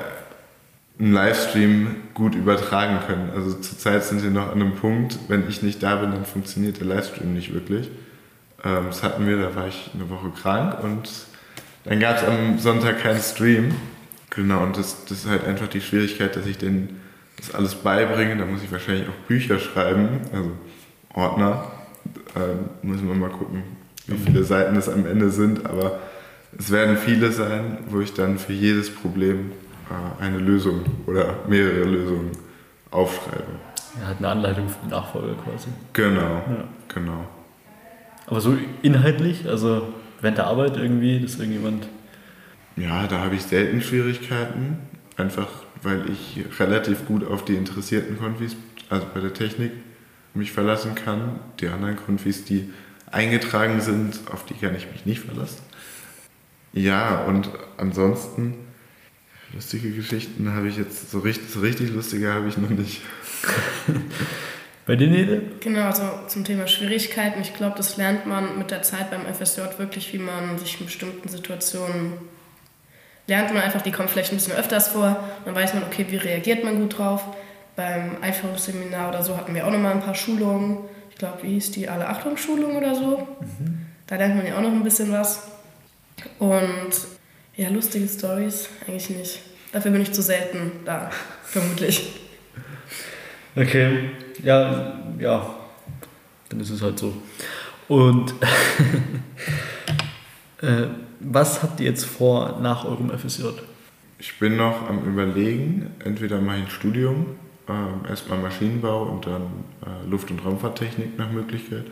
[0.98, 3.30] einen Livestream gut übertragen können.
[3.34, 6.80] Also zurzeit sind sie noch an einem Punkt, wenn ich nicht da bin, dann funktioniert
[6.80, 7.90] der Livestream nicht wirklich.
[8.64, 11.10] Ähm, das hatten wir, da war ich eine Woche krank und
[11.84, 13.74] dann gab es am Sonntag keinen Stream.
[14.30, 17.00] Genau, und das, das ist halt einfach die Schwierigkeit, dass ich denen
[17.36, 18.36] das alles beibringe.
[18.36, 20.50] Da muss ich wahrscheinlich auch Bücher schreiben, also
[21.14, 21.70] Ordner.
[22.34, 23.62] Ähm, müssen wir mal gucken,
[24.06, 26.00] wie viele Seiten es am Ende sind, aber
[26.58, 29.52] es werden viele sein, wo ich dann für jedes Problem
[30.20, 32.32] eine Lösung oder mehrere Lösungen
[32.90, 33.44] aufschreibe.
[34.00, 35.68] Er hat eine Anleitung für den Nachfolger quasi.
[35.92, 36.64] Genau, ja.
[36.92, 37.26] genau.
[38.26, 39.88] Aber so inhaltlich, also
[40.20, 41.86] während der Arbeit irgendwie, dass irgendjemand.
[42.76, 44.78] Ja, da habe ich selten Schwierigkeiten,
[45.16, 45.48] einfach
[45.82, 48.56] weil ich relativ gut auf die interessierten Konfis,
[48.90, 49.72] also bei der Technik,
[50.34, 51.38] mich verlassen kann.
[51.60, 52.70] Die anderen Konfis, die
[53.10, 55.62] eingetragen sind, auf die kann ich mich nicht verlassen.
[56.72, 58.54] Ja, und ansonsten
[59.56, 63.00] Lustige Geschichten habe ich jetzt, so richtig, so richtig lustige habe ich noch nicht.
[64.84, 65.40] Bei dir, Nede?
[65.60, 67.40] Genau, also zum Thema Schwierigkeiten.
[67.40, 70.84] Ich glaube, das lernt man mit der Zeit beim FSJ wirklich, wie man sich in
[70.84, 72.12] bestimmten Situationen
[73.26, 75.24] lernt man einfach, die kommen vielleicht ein bisschen öfters vor.
[75.46, 77.24] Dann weiß man, okay, wie reagiert man gut drauf.
[77.76, 80.80] Beim Einführungsseminar oder so hatten wir auch nochmal ein paar Schulungen.
[81.10, 81.88] Ich glaube, wie hieß die?
[81.88, 83.26] Alle Achtung-Schulung oder so.
[83.40, 83.86] Mhm.
[84.06, 85.48] Da lernt man ja auch noch ein bisschen was.
[86.38, 87.15] Und
[87.56, 89.40] ja, lustige Stories eigentlich nicht.
[89.72, 91.10] Dafür bin ich zu selten da,
[91.42, 92.20] vermutlich.
[93.54, 94.10] Okay,
[94.42, 95.56] ja, ja,
[96.48, 97.14] dann ist es halt so.
[97.88, 98.30] Und
[100.60, 100.86] äh,
[101.20, 103.44] was habt ihr jetzt vor nach eurem FSJ?
[104.18, 107.36] Ich bin noch am Überlegen, entweder mache ich ein Studium,
[107.68, 109.42] äh, erstmal Maschinenbau und dann
[109.82, 111.84] äh, Luft- und Raumfahrttechnik nach Möglichkeit.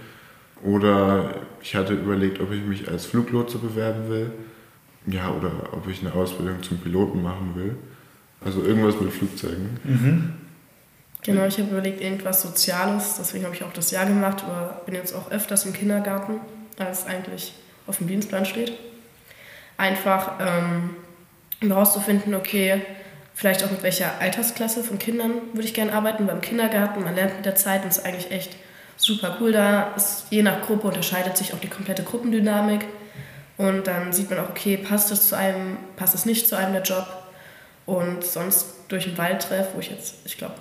[0.62, 4.30] Oder ich hatte überlegt, ob ich mich als Fluglotse bewerben will
[5.06, 7.76] ja, oder ob ich eine Ausbildung zum Piloten machen will.
[8.44, 9.78] Also irgendwas mit Flugzeugen.
[9.84, 10.34] Mhm.
[11.22, 13.16] Genau, ich habe überlegt, irgendwas Soziales.
[13.18, 16.40] Deswegen habe ich auch das Jahr gemacht, aber bin jetzt auch öfters im Kindergarten,
[16.78, 17.54] als eigentlich
[17.86, 18.72] auf dem Dienstplan steht.
[19.78, 20.90] Einfach ähm,
[21.62, 22.82] um herauszufinden, okay,
[23.34, 26.26] vielleicht auch mit welcher Altersklasse von Kindern würde ich gerne arbeiten.
[26.26, 28.56] Beim Kindergarten, man lernt mit der Zeit und es ist eigentlich echt
[28.96, 29.94] super cool da.
[29.96, 32.84] Ist, je nach Gruppe unterscheidet sich auch die komplette Gruppendynamik.
[33.56, 36.72] Und dann sieht man auch, okay, passt es zu einem, passt es nicht zu einem
[36.72, 37.06] der Job.
[37.86, 40.54] Und sonst durch einen Waldtreff, wo ich jetzt, ich glaube,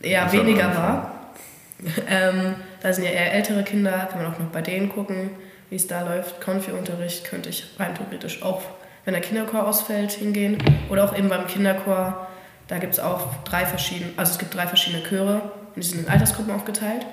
[0.00, 1.32] eher weniger war.
[2.08, 5.30] ähm, da sind ja eher ältere Kinder, kann man auch noch bei denen gucken,
[5.68, 6.40] wie es da läuft.
[6.40, 8.62] Konfi-Unterricht könnte ich rein theoretisch auch,
[9.04, 10.58] wenn der Kinderchor ausfällt, hingehen.
[10.88, 12.26] Oder auch eben beim Kinderchor,
[12.68, 15.42] da gibt es auch drei verschiedene, also es gibt drei verschiedene Chöre
[15.74, 17.06] und die sind in Altersgruppen aufgeteilt.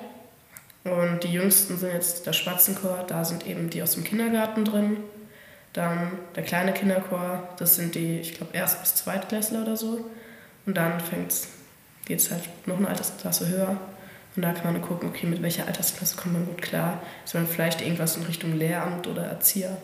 [0.90, 4.96] Und die jüngsten sind jetzt der Spatzenchor, da sind eben die aus dem Kindergarten drin.
[5.72, 10.04] Dann der kleine Kinderchor, das sind die, ich glaube, Erst- bis Zweitklässler oder so.
[10.66, 10.94] Und dann
[12.06, 13.76] geht es halt noch eine Altersklasse höher.
[14.36, 17.02] Und da kann man gucken, okay, mit welcher Altersklasse kommt man gut klar.
[17.24, 19.76] Ist man vielleicht irgendwas in Richtung Lehramt oder Erzieher.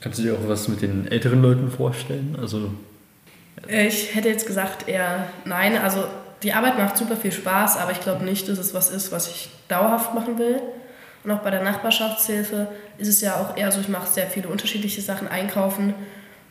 [0.00, 2.36] Kannst du dir auch was mit den älteren Leuten vorstellen?
[2.40, 2.72] Also
[3.68, 5.76] ich hätte jetzt gesagt eher nein.
[5.76, 6.04] Also
[6.42, 9.28] die Arbeit macht super viel Spaß, aber ich glaube nicht, dass es was ist, was
[9.28, 10.60] ich dauerhaft machen will.
[11.22, 14.48] Und auch bei der Nachbarschaftshilfe ist es ja auch eher so, ich mache sehr viele
[14.48, 15.94] unterschiedliche Sachen, einkaufen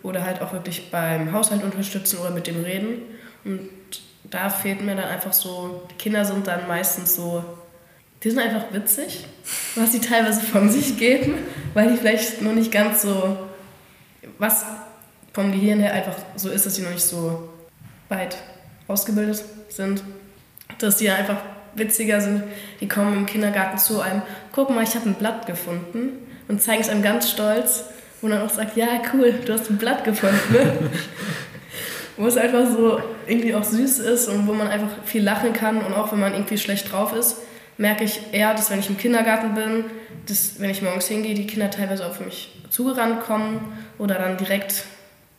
[0.03, 3.01] oder halt auch wirklich beim Haushalt unterstützen oder mit dem reden.
[3.43, 3.69] Und
[4.23, 7.43] da fehlt mir dann einfach so, die Kinder sind dann meistens so,
[8.23, 9.25] die sind einfach witzig,
[9.75, 11.35] was sie teilweise von sich geben,
[11.73, 13.37] weil die vielleicht noch nicht ganz so,
[14.37, 14.65] was
[15.33, 17.49] vom Gehirn her einfach so ist, dass sie noch nicht so
[18.09, 18.37] weit
[18.87, 20.03] ausgebildet sind,
[20.79, 21.37] dass die einfach
[21.75, 22.43] witziger sind.
[22.81, 26.81] Die kommen im Kindergarten zu einem, guck mal, ich habe ein Blatt gefunden und zeigen
[26.81, 27.85] es einem ganz stolz
[28.21, 30.35] und dann auch sagt, ja cool, du hast ein Blatt gefunden.
[32.17, 35.77] Wo es einfach so irgendwie auch süß ist und wo man einfach viel lachen kann
[35.77, 37.37] und auch wenn man irgendwie schlecht drauf ist,
[37.77, 39.85] merke ich eher, dass wenn ich im Kindergarten bin,
[40.27, 44.83] dass wenn ich morgens hingehe, die Kinder teilweise für mich zugerannt kommen oder dann direkt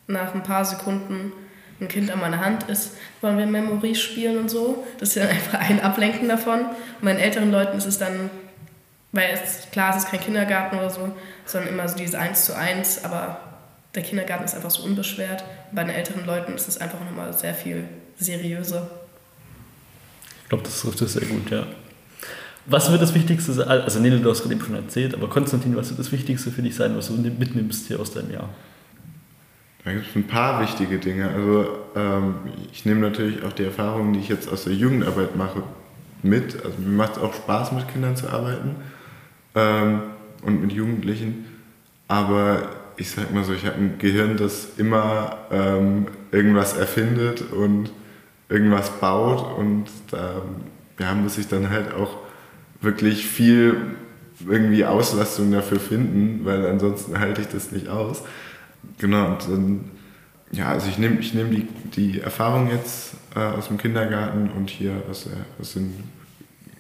[0.06, 1.32] nach ein paar Sekunden
[1.80, 4.84] ein Kind an meiner Hand ist, wollen wir Memory spielen und so.
[4.98, 6.60] Das ist dann einfach ein Ablenken davon.
[6.60, 8.30] Und bei den älteren Leuten ist es dann,
[9.12, 11.12] weil es, klar, es ist kein Kindergarten oder so,
[11.46, 13.40] sondern immer so dieses Eins zu eins, aber
[13.94, 15.42] der Kindergarten ist einfach so unbeschwert.
[15.72, 17.84] Bei den älteren Leuten ist es einfach nochmal sehr viel
[18.18, 18.88] seriöser.
[20.42, 21.66] Ich glaube, das trifft es sehr gut, ja.
[22.66, 23.66] Was wird das Wichtigste sein?
[23.66, 26.62] Also, Nele, du hast gerade eben schon erzählt, aber Konstantin, was wird das Wichtigste für
[26.62, 28.50] dich sein, was du mitnimmst hier aus deinem Jahr?
[29.90, 31.31] Da gibt es ein paar wichtige Dinge.
[31.31, 32.35] Also, ähm,
[32.70, 35.64] ich nehme natürlich auch die Erfahrungen, die ich jetzt aus der Jugendarbeit mache,
[36.22, 36.64] mit.
[36.64, 38.76] Also, mir macht es auch Spaß, mit Kindern zu arbeiten
[39.57, 40.03] ähm,
[40.42, 41.44] und mit Jugendlichen.
[42.07, 47.90] Aber ich sag mal so, ich habe ein Gehirn, das immer ähm, irgendwas erfindet und
[48.48, 50.42] irgendwas baut und da
[51.00, 52.18] ja, muss ich dann halt auch
[52.81, 53.76] wirklich viel
[54.48, 58.22] irgendwie Auslastung dafür finden, weil ansonsten halte ich das nicht aus.
[58.98, 59.90] Genau, und dann,
[60.52, 64.70] ja, also ich nehme ich nehm die, die Erfahrung jetzt äh, aus dem Kindergarten und
[64.70, 65.94] hier aus, der, aus den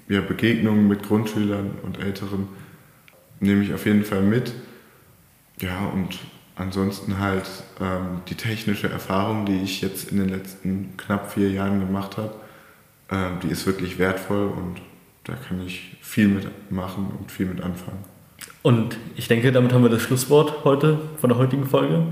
[0.08, 2.48] ja, Begegnungen mit Grundschülern und Älteren,
[3.38, 4.52] nehme ich auf jeden Fall mit.
[5.60, 6.18] Ja, und
[6.56, 7.48] ansonsten halt
[7.80, 12.34] ähm, die technische Erfahrung, die ich jetzt in den letzten knapp vier Jahren gemacht habe,
[13.10, 14.80] ähm, die ist wirklich wertvoll und
[15.24, 18.04] da kann ich viel mitmachen und viel mit anfangen.
[18.62, 22.02] Und ich denke, damit haben wir das Schlusswort heute von der heutigen Folge.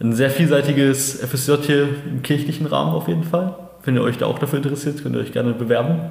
[0.00, 3.54] Ein sehr vielseitiges FSJ hier im kirchlichen Rahmen auf jeden Fall.
[3.84, 6.10] Wenn ihr euch da auch dafür interessiert, könnt ihr euch gerne bewerben.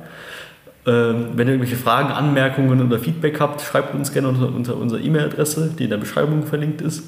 [0.87, 5.01] Ähm, wenn ihr irgendwelche Fragen, Anmerkungen oder Feedback habt, schreibt uns gerne unter, unter unserer
[5.01, 7.03] E-Mail-Adresse, die in der Beschreibung verlinkt ist.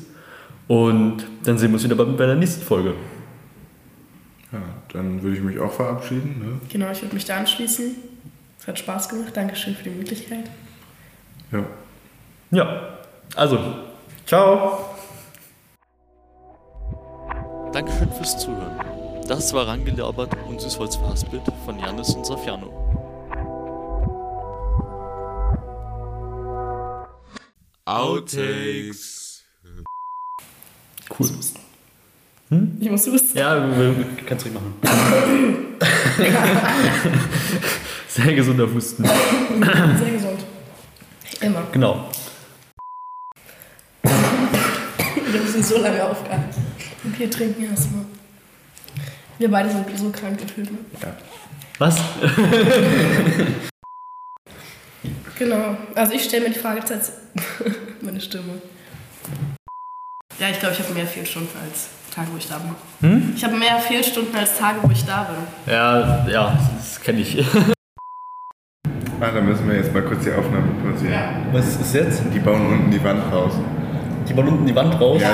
[0.68, 2.94] Und dann sehen wir uns wieder bei der nächsten Folge.
[4.52, 4.60] Ja,
[4.92, 6.36] dann würde ich mich auch verabschieden.
[6.40, 6.60] Ne?
[6.70, 7.96] Genau, ich würde mich da anschließen.
[8.60, 9.36] Es hat Spaß gemacht.
[9.36, 10.46] Dankeschön für die Möglichkeit.
[11.52, 11.64] Ja.
[12.52, 12.98] Ja,
[13.36, 13.60] also,
[14.26, 14.80] ciao.
[17.74, 18.80] Dankeschön fürs Zuhören.
[19.28, 22.72] Das war Rangelabert und Süßholz Fastbild von Janis und Safiano.
[27.84, 29.44] Outtakes.
[31.20, 31.30] Cool.
[32.50, 32.78] Hm?
[32.80, 33.38] Ich muss husten.
[33.38, 33.70] Ja,
[34.26, 34.74] kannst du machen.
[38.08, 39.04] Sehr gesunder Husten.
[39.04, 40.40] Sehr gesund.
[41.42, 41.64] Immer.
[41.72, 42.10] Genau.
[45.58, 46.62] Müssen so lange aufgehalten.
[47.12, 48.06] Okay, trinken erstmal.
[49.40, 50.72] Wir beide sind so krank gefühlt.
[50.72, 50.78] Ne?
[51.02, 51.14] ja.
[51.80, 51.98] Was?
[55.40, 55.78] Genau.
[55.94, 57.12] Also ich stelle mir die Frage jetzt
[58.02, 58.60] meine Stimme.
[60.40, 62.76] Ja, ich glaube, ich habe mehr Fehlstunden als Tage, wo ich da bin.
[63.02, 63.34] Hm?
[63.36, 65.72] Ich habe mehr Fehlstunden als Tage, wo ich da bin.
[65.72, 67.38] Ja, ja, das kenne ich.
[69.20, 71.20] Ah, da müssen wir jetzt mal kurz die Aufnahme pausieren.
[71.52, 72.22] Was ist jetzt?
[72.32, 73.54] Die bauen unten die Wand raus.
[74.30, 75.20] Die bauen unten die Wand raus.
[75.20, 75.26] Ja,